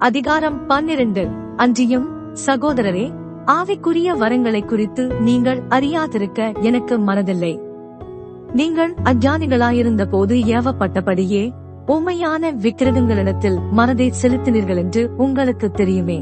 [0.00, 1.22] அதிகாரம் பன்னிரண்டு.
[1.56, 2.06] அன்றியும்
[2.46, 3.06] சகோதரரே
[3.46, 7.50] ஆவிக்குரிய வரங்களை குறித்து நீங்கள் அறியாதிருக்க எனக்கு மனதில்லை.
[8.52, 11.42] நீங்கள் அஞ்ஞானிகளாயிருந்த போது ஏவப்பட்டபடியே
[11.86, 16.18] உண்மையான விக்கிரகங்களிடத்தில் மனதை செலுத்தினீர்கள் என்று உங்களுக்கு தெரியுமே.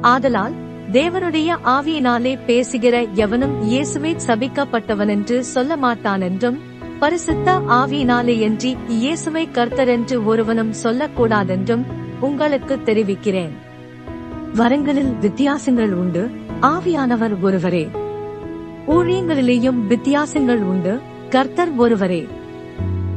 [0.00, 0.54] ஆதலால்
[0.92, 6.60] தேவனுடைய ஆவியினாலே பேசுகிற எவனும் இயேசுவே சபிக்கப்பட்டவன் என்று சொல்ல மாட்டான் என்றும்
[6.98, 11.84] பரிசுத்த ஆவியினாலே என்று இயேசுவை கர்த்தர் என்று ஒருவனும் சொல்லக்கூடாதென்றும்
[12.20, 13.52] உங்களுக்கு தெரிவிக்கிறேன்.
[14.54, 16.30] வரங்களில் வித்தியாசங்கள் உண்டு.
[16.60, 17.88] ஆவியானவர் ஒருவரே.
[18.88, 21.00] ஊழியங்களிலேயும் வித்தியாசங்கள் உண்டு.
[21.28, 22.28] கர்த்தர் ஒருவரே.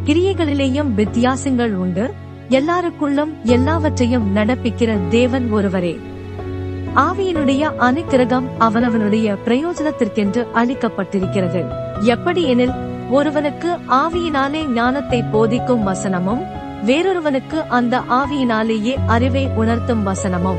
[0.05, 2.13] கிரியைகளிலேயும் வித்தியாசங்கள் உண்டு.
[2.49, 5.99] எல்லாருக்குள்ளும் எல்லாவற்றையும் நடப்பிக்கிற தேவன் ஒருவரே.
[6.95, 11.65] ஆவியினுடைய அனுக்கிரகம் அவனவனுடைய பிரயோஜனத்திற்கென்று அளிக்கப்பட்டிருக்கிறது.
[11.99, 12.71] எப்படி எனில்
[13.09, 16.41] ஒருவனுக்கு ஆவியினாலே ஞானத்தை போதிக்கும் வசனமும்
[16.85, 20.57] வேறொருவனுக்கு அந்த ஆவியினாலேயே அறிவை உணர்த்தும் வசனமும்.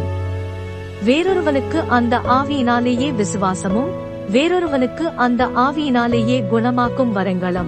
[1.05, 3.89] வேறொருவனுக்கு அந்த ஆவியினாலேயே விசுவாசமும்
[4.33, 7.67] வேறொருவனுக்கு அந்த ஆவியினாலேயே குணமாக்கும் வரங்களும்.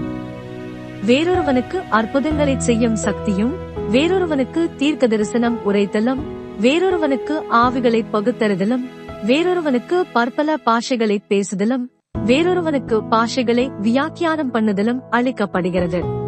[1.06, 3.55] வேறொருவனுக்கு அற்புதங்களை செய்யும் சக்தியும்
[3.93, 6.19] வேறொருவனுக்கு தீர்க்க தரிசனம் உரைத்தலும்
[6.61, 8.91] வேறொருவனுக்கு ஆவிகளை பகுத்தறிதலும்
[9.27, 11.84] வேறொருவனுக்கு பற்பல பாஷைகளை பேசுதலும்
[12.27, 16.20] வேறொருவனுக்கு பாஷைகளை வியாக்கியானம் பண்ணுதலும் அளிக்கப்படுகிறது.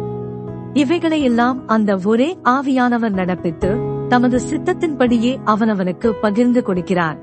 [0.73, 7.17] இவைகளையெல்லாம் அந்த ஒரே ஆவியானவர் நடப்பித்து தமது சித்தத்தின்படியே அவனவனுக்கு பகிர்ந்து கொடுக்கிறார்.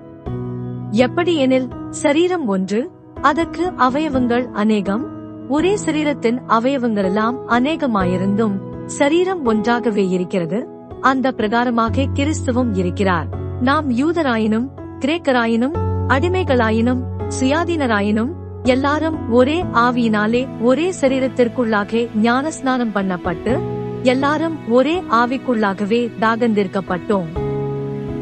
[0.90, 2.90] எப்படி எனில் சரீரம் ஒன்று
[3.20, 5.04] அதற்கு அவயவங்கள் அநேகம்
[5.48, 8.52] ஒரே சரீரத்தின் அவயவங்களெல்லாம் அநேகமாயிருந்தும்
[8.86, 10.68] சரீரம் ஒன்றாகவே இருக்கிறது.
[11.00, 13.28] அந்த பிரகாரமாக கிறிஸ்துவும் இருக்கிறார்.
[13.60, 15.76] நாம் யூதராயினும் கிரேக்கராயினும்
[16.08, 17.02] அடிமைகளாயினும்
[17.40, 18.32] சுயாதீனராயினும்
[18.64, 23.60] எல்லாரும் ஒரே ஆவியினாலே ஒரே சரீரத்திற்குள்ளாக ஞானஸ்நானம் பண்ணப்பட்டு
[24.02, 27.24] எல்லாரும் ஒரே ஆவிக்குள்ளாகவே தாகந்திருக்கப்பட்டோம்.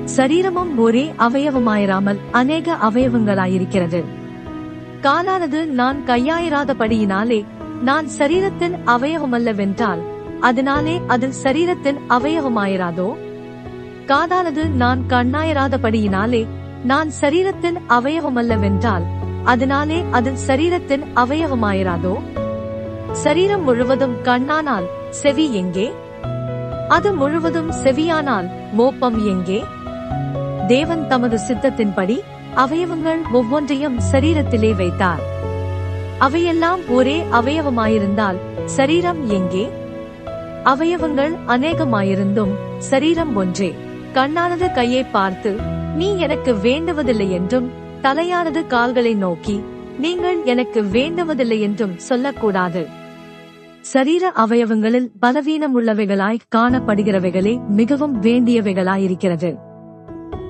[0.05, 4.05] சரீரமும் ஒரே அவயவமாயிராமல் அநேக அவயவங்களாயிருக்கிறது.
[5.01, 7.45] காலானது நான் கையாயிராதபடியினாலே
[7.83, 9.99] நான் சரீரத்தின் அவயவமல்லவென்றால்
[10.41, 13.15] அதனாலே அது சரீரத்தின் அவயவமாயிராதோ?
[14.07, 16.47] காதானது நான் கண்ணாயிராதபடியினாலே
[16.85, 19.03] நான் சரீரத்தின் அவயவமல்லவென்றால்
[19.45, 22.19] அதனாலே அது சரீரத்தின் அவயவமாயிராதோ?
[23.13, 25.93] சரீரம் முழுவதும் கண்ணானால் செவி எங்கே?
[26.89, 29.65] அது முழுவதும் செவியானால் மோப்பம் எங்கே?
[30.67, 32.21] தேவன் தமது சித்தத்தின்படி
[32.57, 35.21] அவயவங்கள் ஒவ்வொன்றையும் சரீரத்திலே வைத்தார்.
[36.19, 39.71] அவையெல்லாம் ஒரே அவயவமாயிருந்தால் சரீரம் எங்கே?
[40.65, 43.75] அவயவங்கள் அநேகமாயிருந்தும் சரீரம் ஒன்றே.
[44.15, 45.57] கண்ணானது கையை பார்த்து
[45.97, 47.71] நீ எனக்கு வேண்டுவதில்லை என்றும்
[48.03, 49.63] தலையானது கால்களை நோக்கி
[49.99, 52.87] நீங்கள் எனக்கு வேண்டுவதில்லை என்றும் சொல்லக்கூடாது.
[53.81, 59.57] சரீர அவயவங்களில் பலவீனம் உள்ளவைகளாய் காணப்படுகிறவைகளே மிகவும் வேண்டியவைகளாயிருக்கிறது.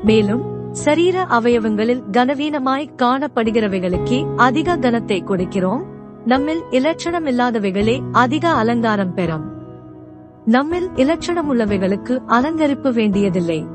[0.03, 0.43] மேலும்
[0.73, 5.83] சரீர அவயவங்களில் கனவீனமாய் காணப்படுகிறவைகளுக்கே அதிக கனத்தை கொடுக்கிறோம்.
[6.25, 9.47] நம்மில் இலட்சணம் இல்லாதவைகளே அதிக அலங்காரம் பெறும்.
[10.45, 13.67] நம்மில் இலட்சணம் உள்ளவைகளுக்கு அலங்கரிப்பு வேண்டியதில்லை.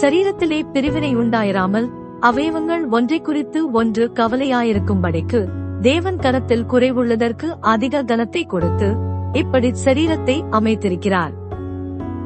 [0.00, 1.88] சரீரத்திலே பிரிவினை உண்டாயிராமல்
[2.20, 5.48] அவயவங்கள் ஒன்றை குறித்து ஒன்று கவலையாயிருக்கும்படிக்கு
[5.80, 8.96] தேவன் கரத்தில் குறைவுள்ளதற்கு அதிக கனத்தை கொடுத்து
[9.32, 11.32] இப்படி சரீரத்தை அமைத்திருக்கிறார்.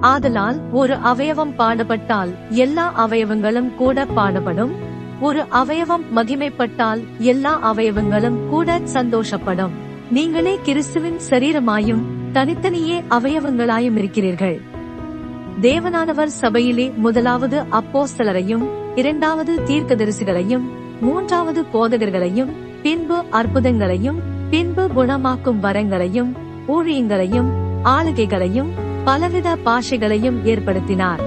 [0.01, 4.73] ஆதலால் ஒரு அவயவம் பாடப்பட்டால் எல்லா அவயவங்களும் கூட பாடப்படும்.
[5.21, 9.75] ஒரு அவயவம் மகிமைப்பட்டால் எல்லா அவயவங்களும் கூட சந்தோஷப்படும்.
[10.11, 14.61] நீங்களே கிறிஸ்துவின் சரீரமாயும் தனித்தனியே அவயவங்களாயும் இருக்கிறீர்கள்
[15.61, 20.63] தேவனானவர் சபையிலே முதலாவது அப்போ சிலரையும் இரண்டாவது தீர்க்கதரிசிகளையும்
[21.01, 22.51] மூன்றாவது போதகர்களையும்
[22.83, 24.19] பின்பு அற்புதங்களையும்
[24.51, 26.37] பின்பு குணமாக்கும் வரங்களையும்
[26.69, 27.51] ஊழியங்களையும்
[27.85, 28.69] ஆளுகைகளையும்
[29.05, 31.19] பலவித பாஷைகளையும் ஏற்படுத்தினார்.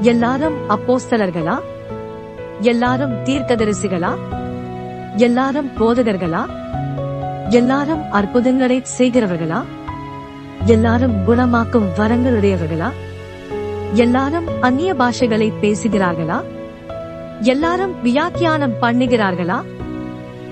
[0.00, 1.58] எல்லாரும் அப்போஸ்தலர்களா?
[2.60, 4.14] எல்லாரும் தீர்க்கதரிசிகளா?
[5.16, 6.46] எல்லாரும் போதகர்களா?
[7.48, 9.64] எல்லாரும் அற்புதங்களை செய்கிறவர்களா?
[10.64, 12.90] எல்லாரும் குணமாக்கும் வரங்களுடையவர்களா?
[13.92, 16.53] எல்லாரும் அந்நிய பாஷைகளை பேசுகிறார்களா?
[17.40, 19.62] எல்லாரும் வியாக்கியானம் பண்ணுகிறார்களா?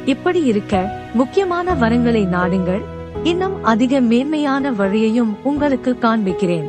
[0.05, 2.83] இப்படி இருக்க முக்கியமான வரங்களை நாடுங்கள்.
[3.23, 6.69] இன்னும் அதிக மேன்மையான வழியையும் உங்களுக்கு காண்பிக்கிறேன்.